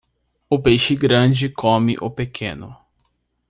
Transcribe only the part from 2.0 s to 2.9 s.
o pequeno.